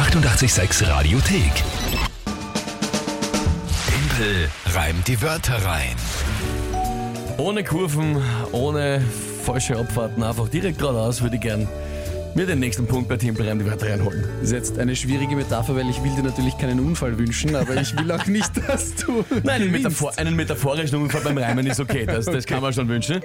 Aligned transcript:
886 0.00 0.88
Radiothek. 0.88 1.52
Tempel 3.86 4.48
reimt 4.72 5.06
die 5.06 5.20
Wörter 5.20 5.62
rein. 5.62 5.94
Ohne 7.36 7.62
Kurven, 7.62 8.16
ohne 8.52 9.02
falsche 9.44 9.76
Abfahrten, 9.76 10.22
einfach 10.22 10.48
direkt 10.48 10.78
geradeaus 10.78 11.20
würde 11.20 11.36
ich 11.36 11.42
gern 11.42 11.68
mir 12.34 12.46
den 12.46 12.60
nächsten 12.60 12.86
Punkt 12.86 13.10
bei 13.10 13.18
Tempelreim 13.18 13.58
die 13.58 13.66
Wörter 13.66 13.90
reinholen. 13.90 14.24
Das 14.40 14.44
ist 14.44 14.52
jetzt 14.52 14.78
eine 14.78 14.96
schwierige 14.96 15.36
Metapher, 15.36 15.76
weil 15.76 15.90
ich 15.90 16.02
will 16.02 16.14
dir 16.16 16.22
natürlich 16.22 16.56
keinen 16.56 16.80
Unfall 16.80 17.18
wünschen, 17.18 17.54
aber 17.54 17.76
ich 17.76 17.94
will 17.94 18.10
auch 18.10 18.24
nicht, 18.24 18.52
dass 18.68 18.94
du. 18.94 19.22
Nein, 19.42 19.62
einen. 19.62 19.70
Metaphor, 19.70 20.16
einen 20.16 20.34
metaphorischen 20.34 20.96
Unfall 20.96 21.20
beim 21.20 21.36
Reimen 21.36 21.66
ist 21.66 21.78
okay, 21.78 22.06
das, 22.06 22.24
das 22.24 22.46
kann 22.46 22.62
man 22.62 22.72
schon 22.72 22.88
wünschen. 22.88 23.20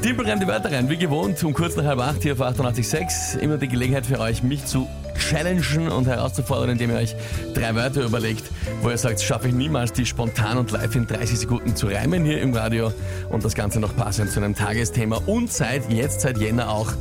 Tempelreim 0.00 0.38
die 0.38 0.46
Wörter 0.46 0.70
rein, 0.70 0.88
wie 0.88 0.96
gewohnt, 0.96 1.42
um 1.42 1.52
kurz 1.52 1.74
nach 1.74 1.86
halb 1.86 1.98
acht 1.98 2.22
hier 2.22 2.34
auf 2.34 2.40
88.6. 2.40 3.38
Immer 3.38 3.56
die 3.56 3.66
Gelegenheit 3.66 4.06
für 4.06 4.20
euch, 4.20 4.44
mich 4.44 4.64
zu 4.64 4.88
challengen 5.18 5.88
und 5.88 6.06
herauszufordern, 6.06 6.70
indem 6.70 6.90
ihr 6.90 6.96
euch 6.96 7.16
drei 7.54 7.74
Wörter 7.74 8.02
überlegt, 8.02 8.44
wo 8.82 8.90
ihr 8.90 8.98
sagt, 8.98 9.20
schaffe 9.20 9.48
ich 9.48 9.54
niemals, 9.54 9.92
die 9.92 10.06
spontan 10.06 10.58
und 10.58 10.70
live 10.70 10.94
in 10.94 11.06
30 11.06 11.38
Sekunden 11.38 11.76
zu 11.76 11.86
reimen 11.86 12.24
hier 12.24 12.40
im 12.40 12.54
Radio 12.54 12.92
und 13.30 13.44
das 13.44 13.54
Ganze 13.54 13.80
noch 13.80 13.94
passend 13.96 14.30
zu 14.30 14.40
einem 14.40 14.54
Tagesthema 14.54 15.20
und 15.26 15.52
seit 15.52 15.90
jetzt, 15.90 16.20
seit 16.22 16.38
Jänner 16.38 16.70
auch 16.70 16.92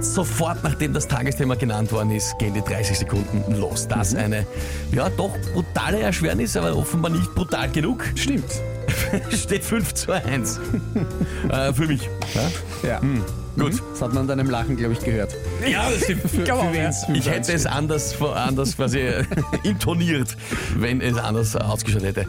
sofort 0.00 0.62
nachdem 0.64 0.92
das 0.92 1.08
Tagesthema 1.08 1.54
genannt 1.54 1.92
worden 1.92 2.10
ist, 2.10 2.38
gehen 2.38 2.54
die 2.54 2.62
30 2.62 2.98
Sekunden 2.98 3.54
los. 3.54 3.86
Das 3.88 4.14
eine, 4.14 4.46
ja, 4.92 5.08
doch 5.10 5.36
brutale 5.52 6.00
Erschwernis, 6.00 6.56
aber 6.56 6.76
offenbar 6.76 7.10
nicht 7.10 7.34
brutal 7.34 7.70
genug. 7.70 8.04
Stimmt. 8.14 8.50
Steht 9.30 9.64
5 9.64 9.94
zu 9.94 10.12
1. 10.12 10.60
äh, 11.48 11.72
für 11.72 11.86
mich. 11.86 12.08
Ja? 12.34 12.88
Ja. 12.88 13.00
Gut. 13.58 13.82
Das 13.92 14.02
hat 14.02 14.08
man 14.14 14.22
an 14.22 14.28
deinem 14.28 14.48
Lachen, 14.50 14.76
glaube 14.76 14.92
ich, 14.94 15.00
gehört. 15.00 15.34
Ja, 15.68 15.82
das 15.90 16.04
stimmt. 16.04 16.22
Für, 16.22 16.42
Glaube 16.44 16.62
für 16.62 16.68
auch, 16.68 16.74
ja. 16.74 16.84
wen's- 16.84 17.06
Ich 17.12 17.28
hätte 17.28 17.52
es 17.52 17.66
anders, 17.66 18.16
anders 18.22 18.76
quasi 18.76 19.00
äh, 19.00 19.24
intoniert, 19.64 20.36
wenn 20.76 21.00
es 21.00 21.16
anders 21.16 21.56
ausgeschaut 21.56 22.02
hätte. 22.04 22.26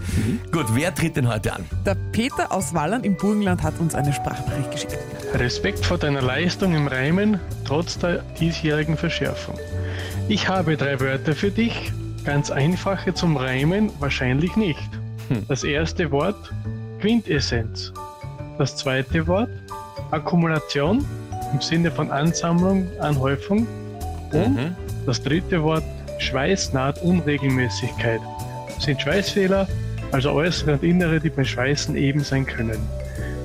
Gut, 0.51 0.65
wer 0.73 0.93
tritt 0.93 1.15
denn 1.15 1.27
heute 1.29 1.53
an? 1.53 1.65
Der 1.85 1.95
Peter 2.11 2.51
aus 2.51 2.73
Wallern 2.73 3.03
im 3.03 3.15
Burgenland 3.17 3.61
hat 3.63 3.79
uns 3.79 3.93
eine 3.95 4.11
Sprachnachricht 4.13 4.71
geschickt. 4.71 4.97
Respekt 5.35 5.85
vor 5.85 5.97
deiner 5.97 6.21
Leistung 6.21 6.73
im 6.75 6.87
Reimen, 6.87 7.39
trotz 7.65 7.97
der 7.99 8.19
diesjährigen 8.39 8.97
Verschärfung. 8.97 9.55
Ich 10.27 10.47
habe 10.49 10.75
drei 10.75 10.99
Wörter 10.99 11.33
für 11.35 11.51
dich, 11.51 11.91
ganz 12.25 12.51
einfache 12.51 13.13
zum 13.13 13.37
Reimen 13.37 13.89
wahrscheinlich 13.99 14.55
nicht. 14.55 14.79
Das 15.47 15.63
erste 15.63 16.11
Wort 16.11 16.51
Quintessenz. 16.99 17.93
Das 18.57 18.75
zweite 18.75 19.25
Wort 19.27 19.49
Akkumulation 20.11 21.05
im 21.53 21.61
Sinne 21.61 21.91
von 21.91 22.11
Ansammlung, 22.11 22.87
Anhäufung. 22.99 23.67
Und 24.31 24.75
das 25.05 25.21
dritte 25.21 25.61
Wort 25.63 25.83
Schweißnahtunregelmäßigkeit. 26.19 28.21
Sind 28.79 29.01
Schweißfehler, 29.01 29.67
also 30.11 30.31
äußere 30.31 30.73
und 30.73 30.83
innere, 30.83 31.19
die 31.19 31.29
beim 31.29 31.45
Schweißen 31.45 31.95
eben 31.95 32.23
sein 32.23 32.45
können, 32.45 32.77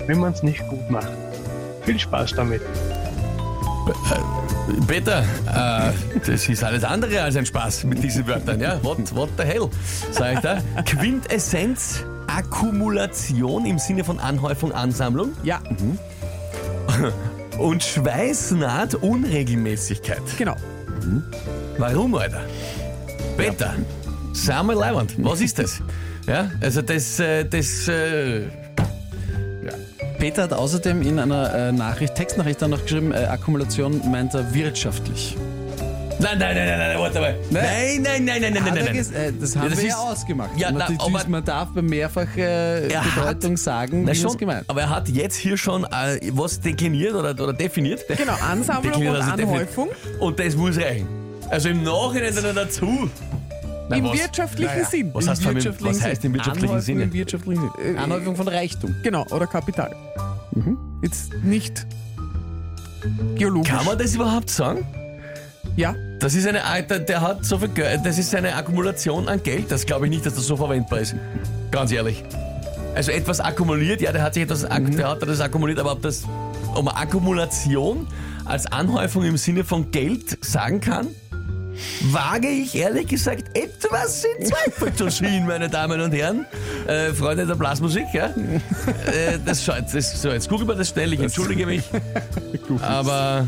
wenn 0.07 0.19
man 0.19 0.33
es 0.33 0.43
nicht 0.43 0.67
gut 0.69 0.91
macht. 0.91 1.11
Viel 1.83 1.99
Spaß 1.99 2.33
damit. 2.33 2.63
Peter, 4.89 5.21
äh, 5.21 5.93
das 6.27 6.49
ist 6.49 6.65
alles 6.65 6.83
andere 6.83 7.23
als 7.23 7.37
ein 7.37 7.47
Spaß 7.47 7.85
mit 7.85 8.03
diesen 8.03 8.27
Wörtern. 8.27 8.61
Ja? 8.61 8.83
What, 8.83 9.15
what 9.15 9.29
the 9.39 9.45
hell, 9.45 9.69
sag 10.11 10.35
ich 10.35 10.41
da. 10.41 10.59
Quintessenz, 10.85 12.05
Akkumulation 12.27 13.65
im 13.65 13.79
Sinne 13.79 14.03
von 14.03 14.19
Anhäufung, 14.19 14.73
Ansammlung 14.73 15.35
Ja, 15.45 15.61
und 17.59 17.83
Schweißnaht, 17.83 18.95
Unregelmäßigkeit. 18.97 20.23
genau. 20.39 20.57
Warum, 21.79 22.15
Alter? 22.15 22.43
Peter, 23.37 23.75
sag 24.33 24.65
mal 24.65 24.75
Leiband, 24.77 25.15
was 25.25 25.41
ist 25.41 25.59
das? 25.59 25.81
Ja, 26.27 26.51
also 26.61 26.83
das, 26.83 27.21
äh, 27.21 27.45
das, 27.45 27.87
äh, 27.89 28.43
Peter 30.19 30.45
hat 30.45 30.53
außerdem 30.53 31.03
in 31.03 31.19
einer 31.19 31.55
äh, 31.55 31.73
Nachricht, 31.73 32.15
Textnachricht 32.15 32.63
dann 32.63 32.71
noch 32.71 32.83
geschrieben, 32.83 33.13
äh, 33.13 33.27
Akkumulation 33.27 34.01
meint 34.11 34.35
er 34.35 34.55
wirtschaftlich. 34.55 35.37
Nein, 36.19 36.39
nein, 36.39 36.57
nein, 36.57 36.67
nein, 36.67 36.79
nein, 36.79 36.99
warte 36.99 37.21
mal. 37.21 37.35
Nein, 37.51 38.03
nein, 38.03 38.25
nein, 38.25 38.41
nein, 38.41 38.53
nein, 38.53 38.65
nein, 38.65 38.77
er 38.77 38.85
nein. 38.85 38.95
ges- 38.97 39.13
äh, 39.15 39.33
das 39.39 39.55
haben 39.57 39.65
Ja, 39.65 39.69
das 39.71 39.79
wir 39.79 39.89
ist- 39.89 39.91
ja 39.95 39.99
ausgemacht. 39.99 40.51
Ja, 40.57 40.71
man, 40.71 40.79
na, 40.79 40.87
die- 40.89 40.99
aber- 41.01 41.29
man 41.29 41.45
darf 41.45 41.69
bei 41.75 41.83
mehrfacher 41.83 42.39
äh, 42.39 42.89
Er 42.89 43.05
hat- 43.05 43.15
Bedeutung 43.41 43.57
sagen, 43.57 44.05
Na 44.05 44.13
wie 44.13 44.17
schon, 44.17 44.37
gemeint. 44.37 44.65
aber 44.69 44.81
er 44.83 44.91
hat 44.91 45.09
jetzt 45.09 45.37
hier 45.37 45.57
schon 45.57 45.85
äh, 45.85 46.19
was 46.33 46.61
dekliniert 46.61 47.15
oder, 47.15 47.31
oder 47.31 47.53
definiert. 47.53 48.01
Genau, 48.09 48.35
Ansammlung 48.51 48.95
und 48.95 49.09
also 49.09 49.31
definiert. 49.33 49.49
Anhäufung 49.61 49.89
Und 50.21 50.39
das 50.39 50.57
muss 50.57 50.77
reichen. 50.79 51.09
Also 51.51 51.69
im 51.69 51.83
Nachhinein 51.83 52.35
dann 52.35 52.55
dazu. 52.57 53.09
Na, 53.89 53.97
im 53.97 54.05
was? 54.05 54.19
wirtschaftlichen 54.19 54.85
Sinn. 54.91 55.11
Was, 55.15 55.29
heißt, 55.29 55.45
Im 55.45 55.57
im, 55.59 55.75
was 55.81 56.03
heißt 56.03 56.25
im 56.25 56.35
wirtschaftlichen 56.35 56.65
Anhäufung 56.71 56.81
Sinne? 56.85 57.03
Im 57.05 57.13
wirtschaftlichen 57.13 57.71
Sinne. 57.81 57.99
Anhäufung 58.01 58.35
von 58.35 58.49
Reichtum. 58.49 58.97
Genau, 59.05 59.25
oder 59.31 59.47
Kapital. 59.47 59.95
Jetzt 61.03 61.33
nicht 61.45 61.87
geologisch. 63.37 63.71
Kann 63.71 63.85
man 63.85 63.97
das 63.99 64.15
überhaupt 64.15 64.51
sagen? 64.51 64.85
Ja, 65.77 65.95
Das 66.19 66.35
ist 66.35 66.47
eine, 66.47 66.65
Alter, 66.65 66.99
der 66.99 67.21
hat 67.21 67.45
so 67.45 67.59
viel 67.59 67.69
Geld, 67.69 68.01
das 68.05 68.19
ist 68.19 68.35
eine 68.35 68.55
Akkumulation 68.55 69.29
an 69.29 69.43
Geld. 69.43 69.71
Das 69.71 69.85
glaube 69.87 70.07
ich 70.07 70.11
nicht, 70.11 70.25
dass 70.27 70.35
das 70.35 70.47
so 70.47 70.57
verwendbar 70.57 71.01
ist. 71.01 71.15
Ganz 71.71 71.93
ehrlich. 71.93 72.25
Also 72.95 73.13
etwas 73.13 73.41
akkumuliert, 73.41 74.01
ja, 74.01 74.11
der 74.13 74.23
hat 74.23 74.35
sich 74.35 74.45
etwas, 74.45 74.65
ak- 74.65 74.97
der 74.97 75.09
hat 75.11 75.23
das 75.23 75.41
akkumuliert, 75.41 75.79
aber 75.79 75.93
ob 75.93 76.03
das, 76.03 76.23
man 76.75 76.89
Akkumulation 76.89 78.07
als 78.47 78.67
Anhäufung 78.73 79.25
im 79.25 79.37
Sinne 79.37 79.65
von 79.65 79.91
Geld 79.91 80.43
sagen 80.43 80.81
kann, 80.81 81.09
wage 82.11 82.49
ich 82.49 82.75
ehrlich 82.75 83.07
gesagt 83.09 83.45
etwas 83.55 84.25
in 84.25 84.47
Zweifel 84.47 84.95
zu 84.95 85.09
ziehen, 85.09 85.47
meine 85.47 85.69
Damen 85.69 86.01
und 86.01 86.13
Herren. 86.13 86.47
Äh, 86.87 87.13
Freunde 87.13 87.45
der 87.45 87.57
Blasmusik, 87.57 88.07
ja. 88.15 88.27
Äh, 89.07 89.39
das 89.45 89.63
schaut, 89.63 89.85
das, 89.93 90.23
so, 90.23 90.31
jetzt 90.31 90.49
googeln 90.49 90.69
wir 90.69 90.75
das 90.77 90.89
schnell, 90.89 91.13
ich 91.13 91.21
entschuldige 91.21 91.67
mich. 91.67 91.83
Aber 92.81 93.47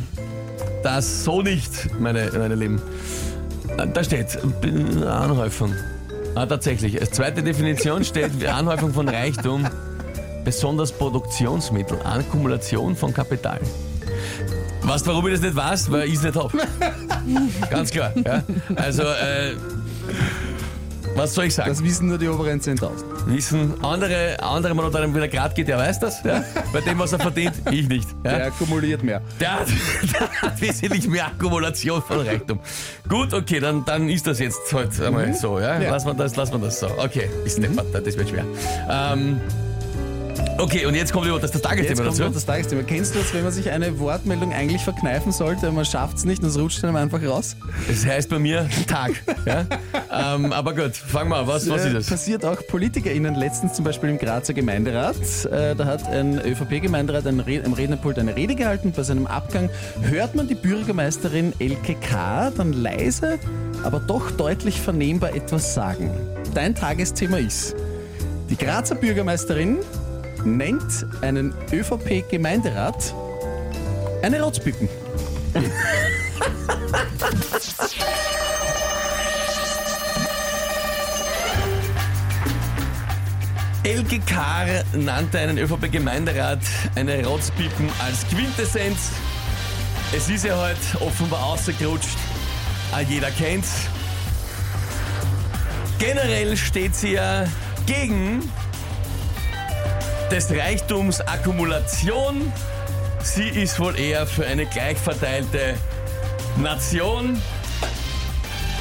das 0.83 1.25
so 1.25 1.43
nicht, 1.43 1.71
meine, 2.01 2.31
meine 2.37 2.55
Lieben. 2.55 2.81
Äh, 3.77 3.87
Da 3.89 4.03
steht 4.05 4.39
Anhäufung. 5.07 5.75
Ah, 6.35 6.47
tatsächlich. 6.47 7.01
Als 7.01 7.11
zweite 7.13 7.43
Definition 7.43 8.05
steht 8.05 8.47
Anhäufung 8.47 8.93
von 8.93 9.09
Reichtum, 9.09 9.67
besonders 10.45 10.93
Produktionsmittel, 10.93 11.99
Akkumulation 12.05 12.95
von 12.97 13.13
Kapital. 13.13 13.61
Weißt 14.83 15.07
du, 15.07 15.11
warum 15.11 15.27
ich 15.27 15.35
das 15.35 15.43
nicht 15.43 15.57
weiß? 15.57 15.91
Weil 15.91 16.09
ich 16.09 16.15
es 16.15 16.23
nicht 16.23 16.37
hab. 16.37 16.53
Ganz 17.71 17.91
klar. 17.91 18.13
Ja? 18.25 18.43
Also, 18.77 19.03
äh, 19.03 19.55
was 21.19 21.35
soll 21.35 21.45
ich 21.47 21.55
sagen? 21.55 21.69
Das 21.71 21.83
wissen 21.83 22.09
nur 22.09 22.19
die 22.19 22.29
oberen 22.29 22.61
10.000. 22.61 22.91
Wissen 23.27 23.75
andere, 23.85 24.37
andere 24.41 24.75
Mann 24.75 24.87
unter 24.87 25.01
einem 25.01 25.15
wieder 25.15 25.29
grad 25.29 25.55
geht, 25.55 25.69
der 25.69 25.79
weiß 25.79 26.01
das. 26.01 26.23
Ja? 26.23 26.45
Bei 26.73 26.81
dem, 26.81 26.99
was 26.99 27.13
er 27.13 27.19
verdient, 27.19 27.55
ich 27.71 27.89
nicht. 27.89 28.09
Ja? 28.25 28.37
Der 28.37 28.47
akkumuliert 28.47 29.03
mehr. 29.03 29.21
Der 29.41 29.61
hat, 29.61 29.69
der 30.13 30.43
hat 30.43 30.61
wesentlich 30.61 31.09
mehr 31.09 31.27
Akkumulation 31.27 32.03
von 32.03 32.21
Reichtum. 32.21 32.61
Gut, 33.09 33.35
okay, 33.35 33.61
dann, 33.61 33.85
dann 33.85 34.09
ist 34.09 34.27
das 34.27 34.39
jetzt 34.39 34.73
halt 34.73 35.01
einmal 35.01 35.35
so, 35.35 35.59
ja? 35.59 35.81
Ja. 35.81 35.91
Lass 35.91 36.05
man 36.05 36.17
das, 36.17 36.37
lass 36.37 36.53
man 36.53 36.63
das 36.63 36.81
so. 36.81 36.89
Okay, 36.97 37.29
ist 37.45 37.63
deppert, 37.63 37.87
das 37.95 38.17
wird 38.17 38.29
schwer. 38.29 38.45
Ähm, 38.89 39.41
okay, 40.59 40.87
und 40.87 40.95
jetzt 40.95 41.13
kommt 41.13 41.27
das, 41.27 41.41
das 41.41 41.53
Jetzt 41.55 41.63
Tagesthema 41.63 42.03
kommt 42.03 42.19
noch 42.19 42.27
dazu. 42.27 42.35
das 42.35 42.47
Tagesthema. 42.47 42.83
Kennst 42.83 43.15
du 43.15 43.19
das, 43.19 43.33
wenn 43.35 43.45
man 43.45 43.53
sich 43.53 43.71
eine 43.71 43.99
Wortmeldung 43.99 44.53
eigentlich 44.53 44.83
verkneifen 44.83 45.33
sollte, 45.33 45.71
man 45.71 45.85
schafft 45.85 46.19
es 46.19 46.25
nicht 46.25 46.43
und 46.43 46.49
es 46.49 46.59
rutscht 46.59 46.83
dann 46.83 46.97
einfach 46.97 47.23
raus? 47.23 47.57
Das 47.89 48.05
heißt 48.07 48.29
bei 48.29 48.39
mir 48.39 48.69
Tag. 48.87 49.13
Ja? 49.47 49.67
ähm, 50.35 50.53
aber 50.53 50.75
gut, 50.75 50.97
fangen 50.97 51.31
wir 51.31 51.37
an. 51.37 51.47
Was, 51.47 51.69
was 51.69 51.85
ist 51.85 51.95
das? 51.95 52.07
Passiert 52.07 52.45
auch 52.45 52.59
PolitikerInnen 52.67 53.35
letztens 53.35 53.75
zum 53.75 53.85
Beispiel 53.85 54.11
im 54.11 54.19
Grazer 54.19 54.55
Gemeinderat. 54.55 55.17
Äh, 55.47 55.75
da 55.75 55.85
hat 55.85 56.07
ein 56.09 56.41
ÖVP-Gemeinderat 56.41 57.27
im 57.27 57.41
Rednerpult 57.41 58.19
eine 58.19 58.35
Rede 58.37 58.55
gehalten. 58.55 58.93
Bei 58.97 59.03
seinem 59.03 59.27
Abgang 59.27 59.71
hört 60.03 60.35
man 60.35 60.49
die 60.49 60.55
Bürgermeisterin 60.55 61.53
Elke 61.59 61.95
K. 61.95 62.51
dann 62.51 62.73
leise, 62.73 63.39
aber 63.85 64.01
doch 64.01 64.31
deutlich 64.33 64.81
vernehmbar 64.81 65.35
etwas 65.35 65.75
sagen. 65.75 66.11
Dein 66.55 66.75
Tagesthema 66.75 67.39
ist, 67.39 67.77
die 68.51 68.57
Grazer 68.57 68.95
Bürgermeisterin 68.95 69.79
nennt 70.45 71.07
einen 71.23 71.55
ÖVP-Gemeinderat 71.73 73.15
eine 74.23 74.43
Rotzpippen. 74.43 74.89
Elke 83.89 84.21
Kahr 84.21 84.67
nannte 84.93 85.39
einen 85.39 85.57
ÖVP-Gemeinderat 85.57 86.61
eine 86.95 87.25
Rotzpippen 87.25 87.89
als 88.05 88.27
Quintessenz. 88.29 89.13
Es 90.15 90.29
ist 90.29 90.45
ja 90.45 90.61
heute 90.61 91.01
offenbar 91.01 91.43
ausgerutscht. 91.45 92.19
Ah, 92.93 93.01
jeder 93.01 93.31
kennt's. 93.31 93.71
Generell 95.99 96.57
steht 96.57 96.95
sie 96.95 97.13
ja 97.13 97.47
gegen 97.87 98.43
des 100.31 100.51
Reichtums 100.51 101.21
Akkumulation. 101.21 102.53
Sie 103.23 103.49
ist 103.49 103.79
wohl 103.81 103.99
eher 103.99 104.27
für 104.27 104.47
eine 104.47 104.67
gleichverteilte 104.67 105.75
Nation. 106.57 107.41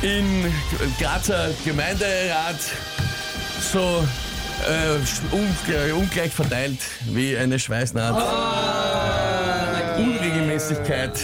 in 0.01 0.53
Grazer 0.99 1.49
Gemeinderat 1.65 2.59
so 3.73 4.03
äh, 4.69 5.35
ungleich, 5.35 5.93
ungleich 5.93 6.31
verteilt 6.31 6.77
wie 7.05 7.35
eine 7.35 7.57
Schweißnaht. 7.57 8.15
Unregelmäßigkeit. 9.97 11.19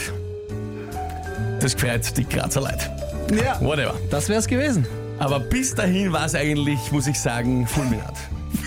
Das 1.60 1.76
gefällt 1.76 2.18
die 2.18 2.28
Grazer 2.28 2.62
Leute. 2.62 2.90
Ja, 3.36 3.60
Whatever. 3.62 3.94
das 4.10 4.28
wär's 4.28 4.48
gewesen. 4.48 4.88
Aber 5.20 5.40
bis 5.40 5.76
dahin 5.76 6.12
war 6.12 6.26
es 6.26 6.34
eigentlich, 6.36 6.92
muss 6.92 7.06
ich 7.08 7.20
sagen, 7.20 7.68
fulminant. 7.68 8.18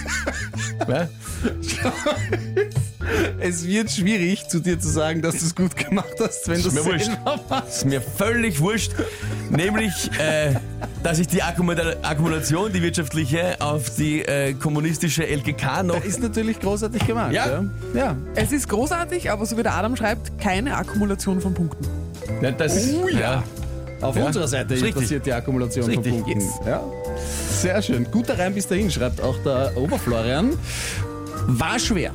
ja? 0.88 1.08
Es 3.38 3.64
wird 3.64 3.90
schwierig, 3.90 4.48
zu 4.48 4.58
dir 4.58 4.80
zu 4.80 4.88
sagen, 4.88 5.22
dass 5.22 5.36
du 5.36 5.44
es 5.46 5.54
gut 5.54 5.76
gemacht 5.76 6.14
hast, 6.18 6.48
wenn 6.48 6.60
du 6.60 6.68
es 6.68 6.74
selber 6.74 7.38
machst. 7.48 7.68
Ist 7.68 7.84
mir 7.84 8.00
völlig 8.00 8.58
wurscht. 8.60 8.92
Nämlich, 9.50 10.10
äh, 10.18 10.54
dass 11.04 11.20
ich 11.20 11.28
die 11.28 11.40
Akkumula- 11.42 12.02
Akkumulation, 12.02 12.72
die 12.72 12.82
wirtschaftliche, 12.82 13.60
auf 13.60 13.94
die 13.94 14.22
äh, 14.22 14.54
kommunistische 14.54 15.22
LGK 15.22 15.84
noch. 15.84 16.02
Ist 16.04 16.20
natürlich 16.20 16.58
großartig 16.58 17.06
gemacht. 17.06 17.32
Ja. 17.32 17.46
Ja. 17.46 17.64
ja. 17.94 18.16
Es 18.34 18.50
ist 18.50 18.68
großartig, 18.68 19.30
aber 19.30 19.46
so 19.46 19.56
wie 19.56 19.62
der 19.62 19.74
Adam 19.74 19.94
schreibt, 19.96 20.36
keine 20.40 20.76
Akkumulation 20.76 21.40
von 21.40 21.54
Punkten. 21.54 21.86
Ja, 22.42 22.50
das, 22.50 22.88
Oh 22.92 23.08
ja. 23.08 23.44
Auf 24.00 24.16
Ja. 24.16 24.24
unserer 24.26 24.48
Seite 24.48 24.74
Ist 24.74 24.82
richtig. 24.82 25.02
passiert 25.04 25.26
die 25.26 25.32
Akkumulation 25.32 25.88
Ist 25.88 25.94
von 25.94 26.02
richtig. 26.04 26.22
Punkten. 26.24 26.40
Yes. 26.40 26.50
Ja. 26.66 26.82
Sehr 27.26 27.80
schön. 27.82 28.06
Guter 28.10 28.38
Reim 28.38 28.54
bis 28.54 28.66
dahin, 28.68 28.90
schreibt 28.90 29.20
auch 29.20 29.36
der 29.44 29.72
Oberflorian. 29.76 30.50
War 31.48 31.78
schwer. 31.78 32.12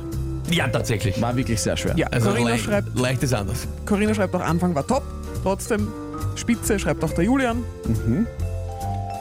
ja, 0.50 0.68
tatsächlich. 0.68 1.20
War 1.20 1.34
wirklich 1.36 1.60
sehr 1.60 1.76
schwer. 1.76 1.94
Ja, 1.96 2.06
Also 2.08 2.30
Corinna, 2.30 2.50
leicht, 2.50 2.64
schreibt, 2.64 2.98
leicht 2.98 3.22
ist 3.22 3.34
anders. 3.34 3.66
Corinna 3.86 4.14
schreibt 4.14 4.34
auch, 4.34 4.40
Anfang 4.40 4.74
war 4.74 4.86
top. 4.86 5.02
Trotzdem, 5.42 5.88
Spitze 6.36 6.78
schreibt 6.78 7.02
auch 7.04 7.12
der 7.12 7.24
Julian. 7.24 7.64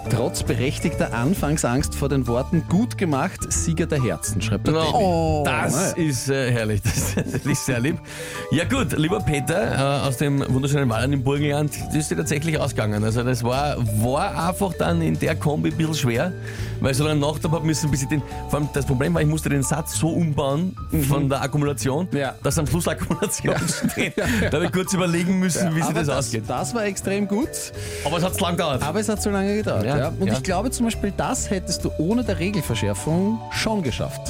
Trotz 0.10 0.44
berechtigter 0.44 1.14
Anfangsangst 1.14 1.96
vor 1.96 2.10
den 2.10 2.28
Worten 2.28 2.64
gut 2.68 2.98
gemacht, 2.98 3.40
Sieger 3.52 3.86
der 3.86 4.04
Herzen, 4.04 4.42
schreibt 4.42 4.68
der 4.68 4.74
Baby. 4.74 4.88
Oh. 4.94 5.44
Das 5.46 5.94
ist 5.94 6.30
äh, 6.30 6.52
herrlich, 6.52 6.82
das, 6.82 7.16
das 7.16 7.46
ist 7.46 7.66
sehr 7.66 7.80
lieb. 7.80 7.98
Ja 8.52 8.66
gut, 8.66 8.98
lieber 8.98 9.20
Peter 9.20 10.02
äh, 10.04 10.08
aus 10.08 10.18
dem 10.18 10.44
wunderschönen 10.54 10.90
Wallern 10.90 11.14
im 11.14 11.24
Burgenland, 11.24 11.72
das 11.88 11.96
ist 11.96 12.12
dir 12.12 12.18
tatsächlich 12.18 12.60
ausgegangen. 12.60 13.04
Also 13.04 13.24
das 13.24 13.44
war, 13.44 13.78
war 14.04 14.50
einfach 14.50 14.74
dann 14.74 15.02
in 15.02 15.18
der 15.18 15.36
Kombi 15.36 15.70
ein 15.70 15.78
bisschen 15.78 15.94
schwer, 15.94 16.34
weil 16.82 16.92
ich 16.92 16.98
so 16.98 17.06
lange 17.06 17.20
nachgedacht 17.20 17.54
habe 17.54 17.66
müssen, 17.66 17.90
bis 17.92 18.02
ich 18.02 18.10
den, 18.10 18.22
vor 18.50 18.60
allem 18.60 18.70
das 18.74 18.86
Problem 18.86 19.14
war, 19.14 19.22
ich 19.22 19.28
musste 19.28 19.50
den 19.50 19.64
Satz 19.64 19.98
so 19.98 20.10
umbauen 20.10 20.76
von 21.08 21.30
der 21.30 21.42
Akkumulation, 21.42 22.08
Ja. 22.12 22.34
dass 22.44 22.58
am 22.60 22.68
Schluss 22.68 22.88
Akkumulation 22.88 23.56
steht. 23.92 24.16
Da 24.18 24.52
habe 24.58 24.66
ich 24.66 24.72
kurz 24.74 24.94
überlegen 24.94 25.40
müssen, 25.40 25.74
wie 25.76 25.82
sich 25.82 25.94
das, 25.94 26.08
das, 26.08 26.18
ausgeht. 26.18 26.44
das 26.48 26.74
war 26.76 26.84
extrem 26.86 27.28
gut, 27.28 27.48
Aber 28.04 28.18
es 28.18 28.24
hat 28.24 28.40
lang 28.42 28.52
gedauert. 28.58 28.82
aber 28.84 29.00
es 29.00 29.08
hat 29.08 29.22
so 29.22 29.30
lange 29.30 29.56
gedauert. 29.56 29.86
Ja, 29.92 29.98
Ja, 30.06 30.14
Und 30.20 30.28
ja. 30.28 30.34
ich 30.34 30.44
glaube 30.44 30.72
zum 30.72 30.86
Beispiel, 30.86 31.14
das 31.16 31.50
hättest 31.50 31.86
du 31.86 31.92
ohne 31.98 32.24
der 32.24 32.40
Regelverschärfung 32.40 33.40
schon 33.52 33.84
geschafft. 33.84 34.22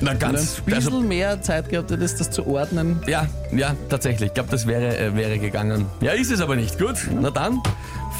Na 0.00 0.12
Wenn 0.12 0.18
du 0.18 0.26
ganz, 0.26 0.58
ein 0.58 0.64
bisschen 0.64 0.94
also, 0.94 1.00
mehr 1.02 1.42
Zeit 1.42 1.68
gehabt 1.68 1.90
hättest, 1.90 2.20
das 2.20 2.30
zu 2.30 2.46
ordnen. 2.46 3.02
Ja, 3.06 3.26
ja, 3.52 3.74
tatsächlich. 3.90 4.28
Ich 4.28 4.34
glaube, 4.34 4.48
das 4.50 4.66
wäre, 4.66 4.96
äh, 4.96 5.14
wäre 5.14 5.38
gegangen. 5.38 5.86
Ja, 6.00 6.12
ist 6.12 6.30
es 6.30 6.40
aber 6.40 6.56
nicht. 6.56 6.78
Gut, 6.78 6.96
na 7.20 7.30
dann 7.30 7.60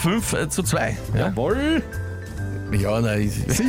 5 0.02 0.32
äh, 0.34 0.48
zu 0.50 0.62
2. 0.62 0.96
Ja, 1.14 1.20
Jawohl! 1.28 1.82
ja 2.72 3.00
na, 3.00 3.14
ist, 3.14 3.50
Sieg! 3.50 3.66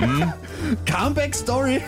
Comeback 0.86 1.34
Story! 1.34 1.82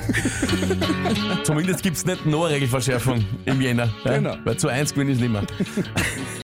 zumindest 1.44 1.82
gibt 1.82 1.96
es 1.96 2.04
nicht 2.04 2.26
noch 2.26 2.46
eine 2.46 2.56
Regelverschärfung 2.56 3.24
im 3.44 3.60
Jänner. 3.60 3.88
Ja? 4.04 4.16
Genau. 4.16 4.34
Weil 4.44 4.56
zu 4.56 4.68
1 4.68 4.92
gewinnen 4.94 5.12
ist 5.12 5.20
nicht 5.20 5.30
mehr. 5.32 5.42